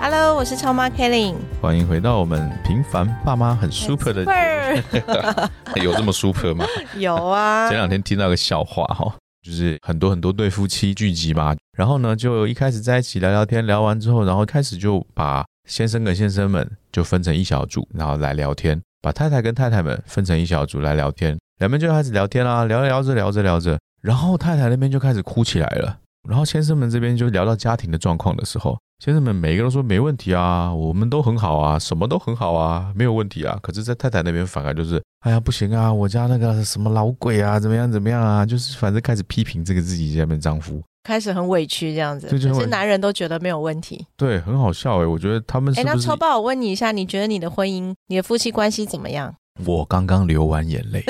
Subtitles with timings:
[0.00, 1.34] Hello，我是超妈 Kelly。
[1.60, 5.50] 欢迎回到我们平凡爸妈很 super 的，super
[5.82, 6.64] 有这么 super 吗？
[6.96, 28.78] 有啊前，两天听到个笑话哈，就是很多很多对夫妻聚集嘛，然后呢就一开始在一起聊聊天，聊完之后，然后开始就把先生跟先生们就分成一小组，然后来聊天，把太太跟太太们分成一小组来聊天，两边就开始聊天啦，聊着聊着聊着聊着，然后太太那边就开始哭起来了，然后先生们这边就聊到家庭的状况的时候。
[29.04, 33.56] 先生们每一个都说没问题啊，我们都很好啊，什么都很好啊，没有问题啊。
[33.62, 44.04] 可是，在太太那边反而就是，哎呀不行啊，我家那个什么老鬼啊，怎么样怎么样啊，就是反正开始批评这个自己家边丈夫，开始很委屈这样子，对就会可是男人都觉得没有问题。
[44.16, 45.84] 对，很好笑哎、我觉得他们哎？
[45.84, 49.32] 那超爸，我问你一下，你觉得你的婚姻、你的夫妻关系怎么样？
[49.64, 51.04] 我刚刚流完眼泪，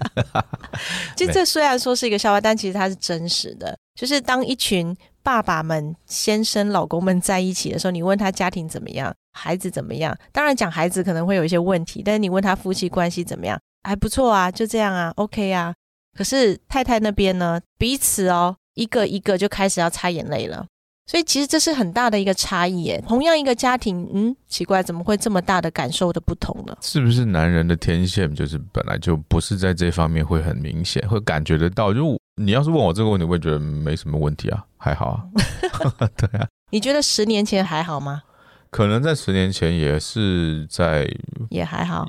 [1.16, 3.74] 其实这虽然说是一个笑话，但其实它是真实的。
[3.94, 10.16] 就是当一群爸爸们、先生、老公们在一起的时候，你问他家庭怎么样，孩子怎么样？
[10.32, 15.74] 当然讲孩子可能会有一些问题，但是你问他夫妻关系怎么样，还不错啊，就这样啊，OK 啊。
[16.16, 20.66] 可是太太那边呢，彼此哦，一个一个就开始要擦眼泪了。
[21.04, 23.02] 所以其实这是很大的一个差异耶。
[23.08, 26.76] 同样一个家庭，嗯，奇怪，怎么会这么大的感受的不同呢？
[26.80, 31.92] 是不是男人的天线就是本来就不是在这方面会很明显，会感觉得到？
[31.92, 35.24] 就你要是问我这个问题，我也觉得没什么问题啊，还好啊。
[36.16, 38.22] 对啊，你觉得十年前还好吗？
[38.70, 41.06] 可能在十年前也是在
[41.50, 42.06] 也还好，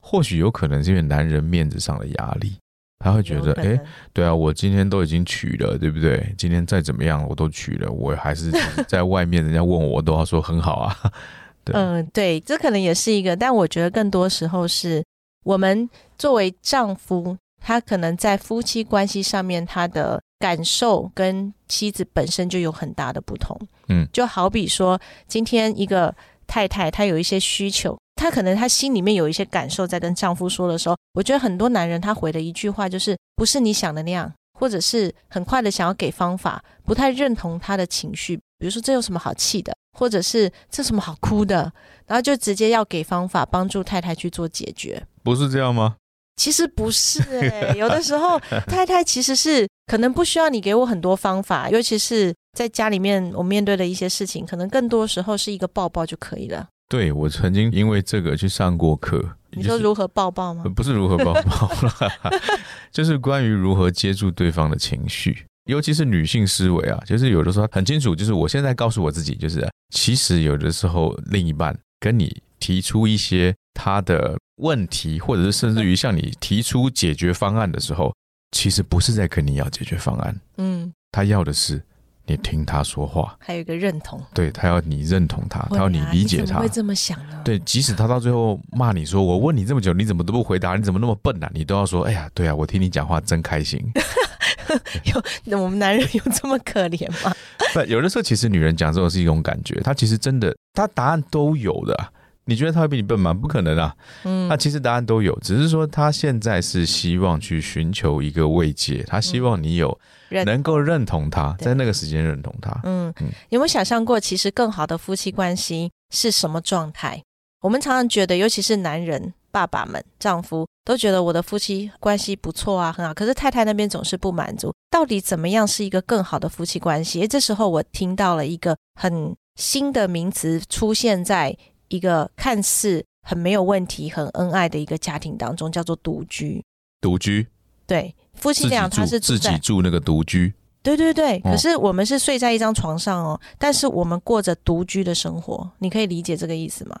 [0.00, 2.54] 或许有可能是因为男人面子上的压力，
[2.98, 3.80] 他会觉得，哎、
[4.12, 6.34] 对啊，我今天都已经娶了，对不对？
[6.36, 8.50] 今天再怎么样我都娶了，我还是
[8.88, 10.96] 在外面人家问我，我都要说很好啊。
[11.64, 15.04] 对嗯，对，这可能也是一个，但我觉得更多时候是
[15.44, 23.58] 我们作为丈夫，他可能在夫妻关系上面，他的感受跟妻子本身就有很大的不同。
[23.88, 26.14] 嗯就好比说，今天一个
[26.46, 41.72] 太太她有一些需求，她可能她心里面有一些感受，在跟丈夫说的时候，我觉得很多男人他回的一句话就是不是你想的那样，或者是很快的想要给方法，不太认同他的情绪，比如说这有什么好气的，或者是这什么好哭的，
[42.06, 45.02] 然后就直接要给方法帮助太太去做解决。
[45.22, 45.96] 不是这样吗？
[46.40, 47.20] 其实不是
[47.50, 56.66] 哎、有的时候太太其实是可能不需要你给我很多方法，尤其是在家里面我面对的一些事情，可能更多时候是一个抱抱就可以了。
[56.88, 60.70] 对我曾经因为这个去上过课，你说如何抱抱吗呃？
[60.70, 62.10] 不是如何抱抱啦，
[62.90, 78.14] 就是关于如何接住对方的情绪，尤其是女性思维啊，就是有的时候很清楚，就是我现在告诉我自己，就是其实有的时候另一半跟你提出一些他的问题，或者是甚至于向你提出解决方案的时候，
[78.52, 81.82] 其实不是在跟你要解决方案，嗯，他要的是
[82.26, 86.68] 你听他说话，还有一个认同，对他要你认同他，他要你理解他会。
[86.68, 87.40] 这么想呢？
[87.44, 90.76] 对，即使他到最后骂你说：“我问你这么久，你怎么都不回答？
[90.76, 93.84] 你怎么那么笨啊？”你都要说：“哎呀，对啊，我听你讲话真开心。
[95.44, 97.34] 有我们男人有这么可怜吗？”
[97.74, 102.12] 不，有的时候其实女人讲这种是一种感觉，她其实真的，她答案都有的啊、
[102.50, 103.32] 你觉得他会比你笨吗？
[103.32, 103.94] 不可能啊！
[104.24, 109.96] 嗯那其实答案都有，只是说他现在是希望去寻求一个慰藉，他希望你有
[110.44, 112.80] 能够认同她，对在那个时间认同他。
[112.82, 117.22] 嗯嗯，有没有想象过，其实更好的夫妻关系是什么状态？
[117.62, 123.14] 我们常常觉得，尤其是男人、爸爸们、丈夫，都觉得我的夫妻关系不错啊，很好。
[123.14, 127.20] 可是太太那边总是不满足，到底怎么样是一个更好的夫妻关系？
[127.20, 131.54] 诶这时候我听到了一个很新的名词出现在
[131.90, 136.64] 一个看似很没有问题、很恩爱的一个家庭当中，叫做独居。
[137.00, 137.46] 独居，
[137.86, 140.52] 对，夫妻俩他是，自己住那个独居，
[140.82, 146.98] 对对对，哦可是我们是睡在一张床上哦，但是我们过着独居的生活，你可以理解这个意思吗？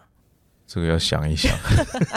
[0.66, 1.52] 这个要想一想。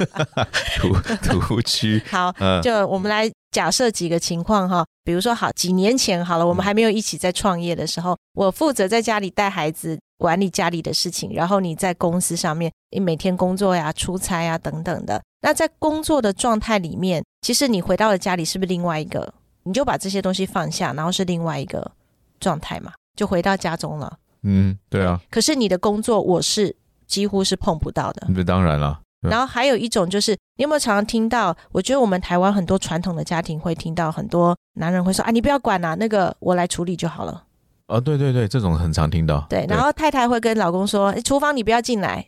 [0.80, 15.22] 独独居，好，嗯，就我们来假设几个情况哈，比如说好，几年前好了，我们还没有一起在创业的时候，我负责在家里带孩子，管理家里的事情，然后你在公司上面，你每天工作呀、出差呀等等的。
[15.42, 19.34] 那在工作的状态里面，其实你回到了家里，是不是另外一个？
[19.64, 21.92] 你就把这些东西放下，然后是另外一个
[22.40, 24.18] 状态嘛，就回到家中了。
[24.44, 26.74] 嗯，对啊，可是你的工作我是
[27.06, 28.26] 几乎是碰不到的。
[28.30, 29.02] 那当然了。
[29.30, 31.54] 然后还有一种就是，你有没有常常听到？
[31.74, 37.44] 我觉得我们台湾很多传统的家庭会听到很多男人会说：“啊，你不要管啦、那个我来处理就好了。
[37.88, 42.26] 哦，对对对，这种很常听到。”对，然后太太会跟老公说：“诶厨房你不要进来。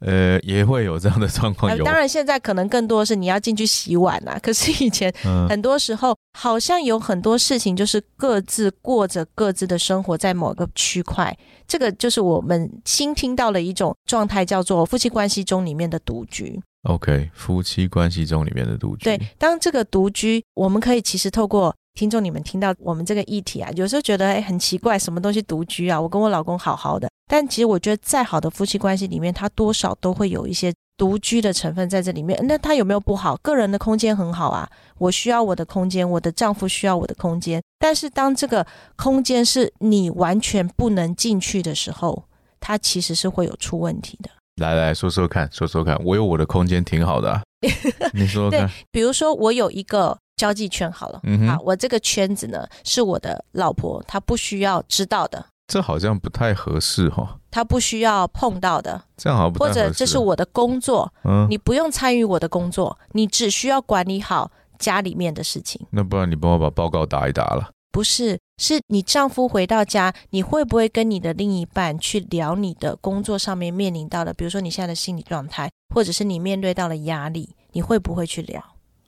[0.00, 11.36] 呃，也会有这样的状况，当然，现在可能更多的是你要进去洗碗啦、 可是以前嗯，很多时候好像有很多事情就是各自过着各自的生活，在某个区块，
[11.66, 16.62] 这个就是我们新听到了一种状态，叫做夫妻关系中里面的独居。
[16.88, 19.04] OK，夫妻关系中里面的独居。
[19.04, 26.00] 对，当这个独居，我们可以其实透过听众你们听到我们这个议题啊，有时候觉得哎很奇怪，什么东西独居啊？
[26.00, 32.38] 我跟我老公好好的，但其实我觉得再好的夫妻关系里面，他多少都会有一些独居的成分在这里面。
[32.46, 33.36] 那他有没有不好？
[33.42, 37.62] 个人的空间很好啊，我需要我的空间，我的丈夫需要我的空间。
[37.78, 42.24] 但是当这个空间是你完全不能进去的时候，
[42.58, 44.30] 它其实是会有出问题的。
[44.58, 47.42] 来来说说看，说说看，我有我的空间挺好的、啊，
[48.12, 48.70] 你说说看。
[48.90, 59.74] 比如说，我有一个交际圈好了，嗯哼啊，我这个圈子呢是我的老婆，她不需要知道的，这好像不太合适哈，她不需要碰到的，这样好像不太或。
[59.74, 65.86] 者这是我的工作，嗯，你不用参与我的工作，你只需要管理好家里面的事情。
[65.90, 67.70] 那不然你帮我把报告打一打了。
[67.90, 78.62] 不是，是你丈夫回到家，你会不会跟你的另一半去聊你的工作上面面临到的，比如说你现在的心理状态，或者是你面对到的压力，你会不会去聊？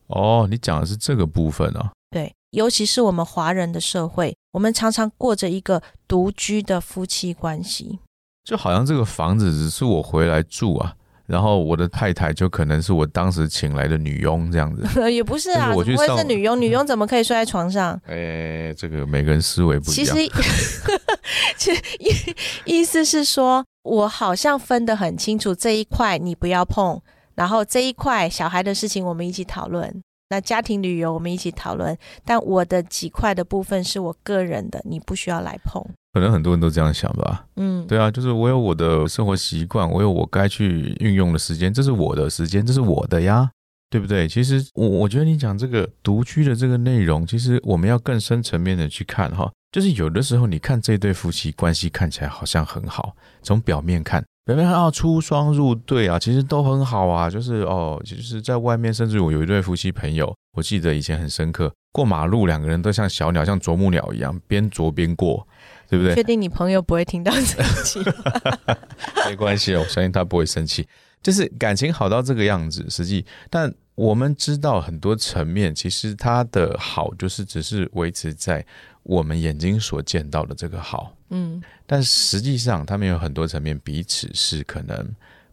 [0.06, 1.90] 哦，你讲的是这个部分啊。
[2.10, 7.98] 对，尤其是我们华人的社会，我们常常过着一个独居的夫妻关系。
[8.44, 10.96] 就好像这个房子只是我回来住啊，
[11.30, 14.84] 然后我的太太就可能是我当时请来的女佣这样子。
[15.12, 16.60] 也不是啊，就是我怎么会是女佣？
[16.60, 17.92] 女佣怎么可以睡在床上？
[18.06, 19.94] 哎，这个每个人思维不一样。
[19.94, 20.30] 其实，
[21.56, 22.34] 其实意
[22.64, 27.00] 意思是说，我好像分得很清楚，这一块你不要碰，
[27.36, 35.84] 然后这一块小孩的事情我们一起讨论，那家庭旅游我们一起讨论，但我的几块的部分是我个人的，你不需要来碰。
[36.12, 37.46] 可能很多人都这样想吧。
[37.56, 43.50] 嗯，对啊，就是我有我的生活习惯，我有我该去运用的时间，这是我的时间，这是我的呀，
[43.88, 44.26] 对不对？
[44.28, 54.24] 其实我我觉得你讲这个独居的这个内容，其实我们要更深层面的去看哈，就是有的时候你看这对夫妻关系看起来好像很好，从表面看。
[54.46, 57.30] 表面看啊，出双入对啊，其实都很好啊。
[57.30, 65.46] 就是哦，就是在外面，甚至我有一对夫妻朋友，我记得以前很深刻，过马路两个人都像小鸟，像啄木鸟一样，边啄边过，
[65.90, 66.14] 对不对？
[66.14, 68.76] 确定你朋友不会听到这一集吗？
[69.28, 70.86] 没关系，我相信他不会生气。
[71.22, 78.64] 就是感情好到这个样子，实际，但我们知道很多层面，其实它的好就是只是维持在
[79.02, 85.06] 我们眼睛所见到的这个好，嗯但实际上他们有很多层面彼此是可能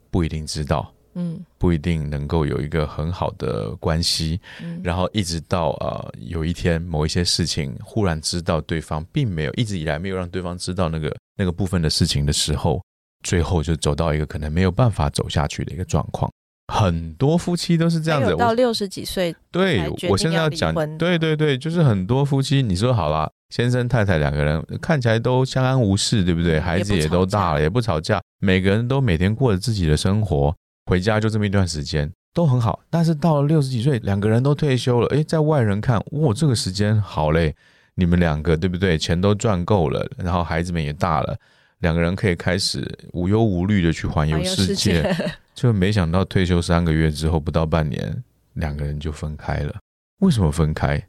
[0.09, 1.43] 不一定知道，嗯。
[1.57, 12.81] 不一定能够有一个很好的关系，嗯，然后一直到呃有一天某一些事情忽然知道对方并没有一直以来没有让对方知道那个那个部分的事情的时候，
[13.23, 16.31] 最后就走到一个可能没有办法走下去的一个状况。
[16.71, 26.59] 很多夫妻都是这样子，到六十几岁，对我现在要要讲，对对对，就是很多夫妻，你说好了，先生太太两个人看起来都相安无事，对不对？
[26.59, 30.53] 孩子也都大了，也不吵架，每个人都每天过着自己的生活，
[30.87, 32.79] 回家就这么一段时间，都很好。
[32.89, 37.53] 但是到了六十几岁，两个人都退休了，诶，在外人看，哇，这个时间好嘞，
[37.95, 38.97] 你们两个对不对？
[38.97, 41.37] 钱都赚够了，然后孩子们也大了，
[41.79, 44.73] 两个人可以开始无忧无虑的去环游世。
[44.73, 45.13] 界，
[45.53, 48.23] 就没想到退休三个月之后，不到半年，
[48.53, 49.75] 两个人就分开了。
[50.21, 51.05] 为什么分开？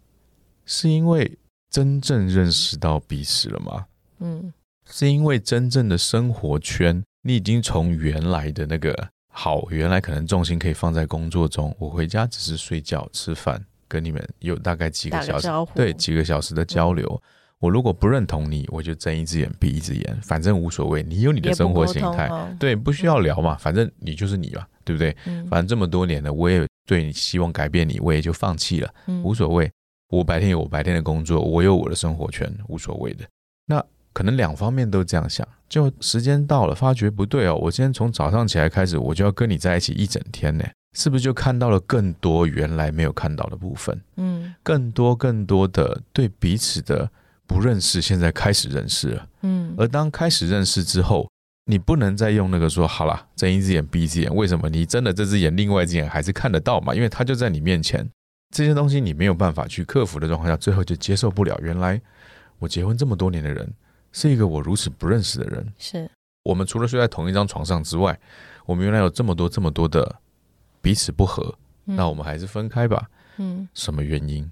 [0.66, 1.38] 是因为
[1.70, 3.86] 真正认识到彼此了吗？
[4.20, 4.52] 嗯
[4.90, 9.08] 是因为真正的生活圈，你已经从原来的那个
[9.40, 17.22] 好，原来可能重心可以放在工作中，我回家只是睡觉、吃饭，跟你们有大概几个小时，对，几个小时的交流。
[17.60, 21.04] 我如果不认同你，我就睁一只眼闭一只眼，反正无所谓。
[21.04, 25.16] 你有你的生活形态，哦对，不需要聊嘛，反正你就是你嘛，对不对？
[25.26, 29.70] 嗯反正这么多年了，我也对你希望改变你，我也就放弃了，嗯无所谓。
[30.08, 33.24] 我白天有我白天的工作，我有我的生活圈，无所谓的。
[33.66, 40.64] 那可能两方面都这样想，就时间到了，发觉不对哦，我今天从早上起来开始，我就要跟你在一起一整天呢，
[40.96, 44.00] 是不是就看到了更多原来没有看到的部分？
[44.16, 47.08] 嗯更多更多的对彼此的
[47.46, 49.26] 不认识，现在开始认识了。
[49.42, 51.30] 嗯而当开始认识之后，
[51.66, 54.34] 你不能再用那个说好啦，睁一只眼闭一只眼。
[54.34, 54.68] 为什么？
[54.68, 56.94] 你真的这只眼，另外一只眼还是看得到嘛？
[56.94, 58.08] 因为它就在你面前。
[58.50, 61.54] 这些东西你没有办法去克服的状况下，最后就接受不了。
[61.62, 62.00] 原来
[62.58, 63.70] 我结婚这么多年的人，
[64.12, 65.72] 是一个我如此不认识的人。
[65.78, 66.10] 是，
[66.42, 68.18] 我们除了睡在同一张床上之外，
[68.66, 70.20] 我们原来有这么多这么多的
[70.80, 71.54] 彼此不和，
[71.86, 73.08] 嗯那我们还是分开吧。
[73.38, 74.50] 嗯什么原因？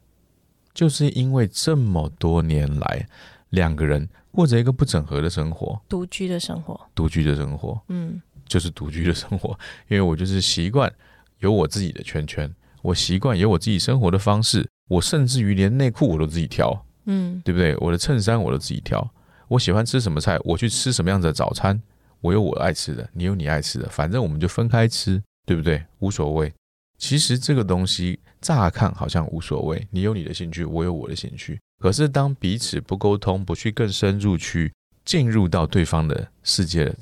[0.73, 3.09] 就是因为这么多年来，
[3.51, 9.59] 两个人过着一个不整合的生活，独居的生活，独居的生活，嗯就是独居的生活。
[9.89, 10.93] 因为我就是习惯
[11.39, 17.75] 有我自己的圈圈，我习惯有我自己生活的方式，我甚至于连内裤我都自己挑，嗯对不对？
[17.79, 19.11] 我的衬衫我都自己挑，
[19.49, 21.81] 我喜欢吃什么菜，我去吃什么样子的早餐，
[22.21, 25.85] 我有我爱吃的，你有你爱吃的，反正我们就分开吃，对不对？
[26.01, 26.53] 无所谓。
[26.99, 31.61] 其实这个东西乍看好像无所谓，你有你的兴趣，我有我的兴趣。
[31.79, 34.73] 可是当彼此不沟通，不去更深入去
[35.05, 36.93] 进入到对方的世界，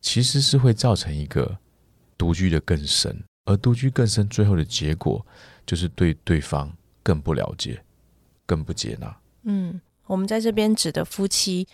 [0.00, 1.56] 其实是会造成一个
[2.18, 5.24] 独居的更深，而独居更深最后的结果
[5.64, 6.70] 就是对对方
[7.02, 7.80] 更不了解，
[8.44, 9.16] 更不接纳。
[9.44, 11.66] 嗯，我们在这边指的夫妻，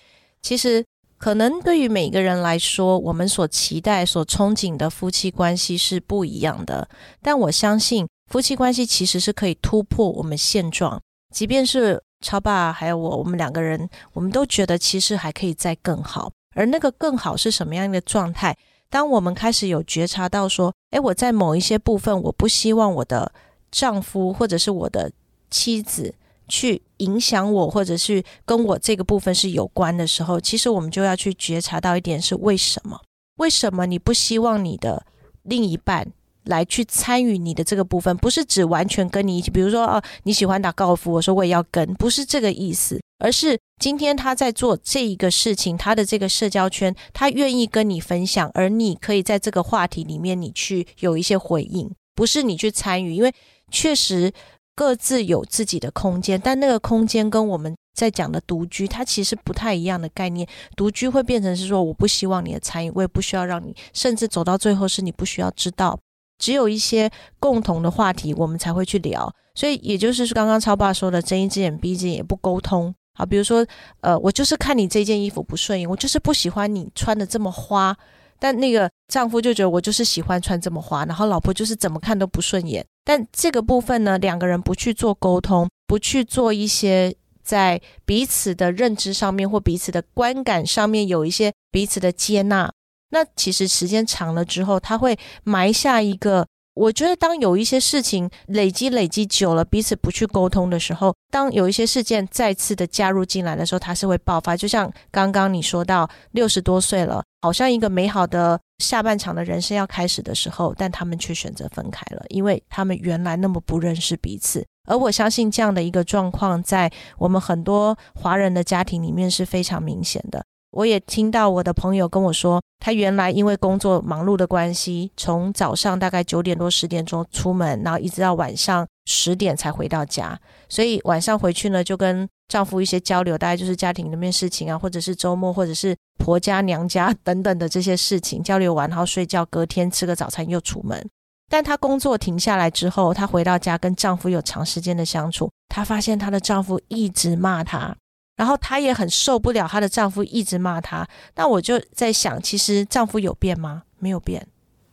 [0.43, 0.85] 其实
[1.19, 6.89] 可能对于每个人来说，我们所期待、所憧憬的夫妻关系是不一样的。
[7.21, 11.01] 但我相信，夫妻关系其实是可以突破我们现状，
[11.35, 16.31] 即便是超爸还有我，我们两个人，我们都觉得其实还可以再更好。
[16.55, 18.57] 而那个更好是什么样的状态？
[18.89, 23.33] 当我们开始有觉察到说，诶，我在某一些部分，我不希望我的
[23.71, 25.13] 丈夫或者是我的
[25.49, 26.13] 妻子
[26.51, 33.01] 去影响我，或者是跟我这个部分是有关的时候，其实我们就要去觉察到一点是为什么？
[33.37, 35.07] 为什么你不希望你的
[35.45, 36.13] 另一半
[36.45, 38.15] 来去参与你的这个部分？
[38.19, 53.33] 不是指完全跟你一起，比如说哦，你喜欢打高尔夫，我说我也要跟，不是这个意思，而是今天他在做这一个事情，他的这个社交圈，他愿意跟你分享，而你可以在这个话题里面你去有一些回应，不是你去参与，因为
[53.71, 54.33] 确实。
[54.81, 60.49] 各自有自己的空间，但那个空间跟我们在讲的独居，它其实不太一样的概念。
[60.75, 65.99] 独居会变成是说，我不希望你的参与，我也不需要让你，甚至走到最后是你不需要知道。
[66.39, 69.31] 只有一些共同的话题，我们才会去聊。
[69.55, 72.95] 所以也就是刚刚超爸说的，睁一只眼闭一只眼，也不沟通。
[73.19, 73.63] 好，比如说，
[74.01, 77.95] 呃，我就是看你这件衣服不顺眼，我就是不喜欢你穿的这么花。
[78.39, 82.83] 但那个丈夫就觉得我就是喜欢穿这么花，然后老婆就是怎么看都不顺眼。
[83.05, 92.73] 但这个部分呢，两个人不去做沟通，不去做一些在彼此的认知上面或彼此的观感上面有一些彼此的接纳，
[93.11, 96.47] 那其实时间长了之后，他会埋下一个。
[96.75, 104.57] 我觉得，当有一些事情累积累积久了，彼此不去沟通的时候，当有一些事件再次的加入进来的时候，它是会爆发。
[104.57, 114.65] 就像刚刚你说到，六十多岁了，好像一个美好的下半场的人生要开始的时候，但他们却选择分开了，因为他们原来那么不认识彼此。
[114.89, 120.45] 而我相信这样的一个状况，在我们很多华人的家庭里面是非常明显的。
[120.71, 130.39] 我也听到我的朋友跟我说，他原来因为工作忙碌的关系，从早上大概九点多十点钟出门，然后一直到晚上十点才回到家。
[130.69, 141.09] 所以晚上回去呢，就跟丈夫一些交流，大概就是家庭里面事情啊，或者是周末，或者是婆家娘家 等等的这些事情交流完，然后睡觉，隔天吃个早餐又出门。
[141.49, 147.97] 但她工作停下来之后，她回到家跟丈夫有长时间的相处，她发现她的丈夫一直骂她。
[148.41, 153.83] 然后她也很受不了她的丈夫一直骂她，那我就在想，其实丈夫有变吗？
[153.99, 154.47] 没有变。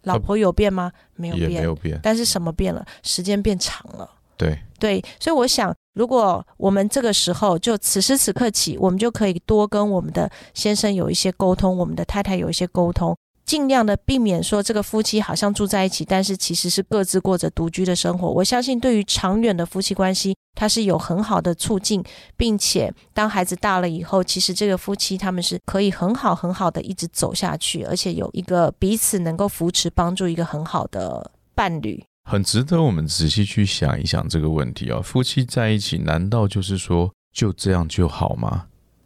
[0.04, 0.92] 老婆有变吗？
[1.16, 1.50] 没有变。
[1.50, 1.98] 没有变。
[2.04, 2.86] 但是什么变了？
[3.04, 4.10] 时间变长了。
[4.36, 18.30] 对对，所以我想，如果我们这个时候就此时此刻起，我们就可以多跟我们的先生有一些沟通，我们的太太有一些沟通，尽量的避免说这个夫妻好像住在一起，但是其实是各自过着独居的生活。
[18.30, 22.04] 我相信，对于长远的夫妻关系，它是有很好的促进，
[22.36, 32.04] 并且当孩子大了以后，其实这个夫妻他们是可以很好很好的一直走下去，而且有一个彼此能够扶持、帮助一个很好的伴侣。
[32.30, 35.01] 很值得我们仔细去想一想这个问题哦。
[35.01, 38.66] 夫妻在一起，难道就是说就这样就好吗？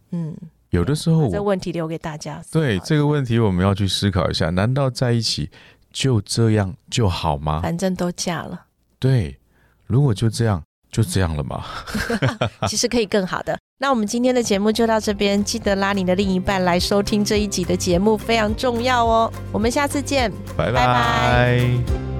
[0.10, 0.36] 嗯，
[0.72, 2.42] 有的时候这我问题留给大家。
[2.52, 5.50] 对这个问题，我们要去思考一下：难道在一起
[5.94, 7.62] 就这样就好吗？
[7.62, 8.66] 反正都嫁了，
[9.00, 9.38] 对，
[9.86, 11.64] 如果就这样，就这样了嘛。
[12.68, 13.58] 其实可以更好的。
[13.80, 19.34] 那我们今天的节目就到这边，记得拉你的另一半来收听这一集的节目，非常重要哦。
[19.52, 20.32] 我们下次见。
[20.56, 22.11] 拜拜拜拜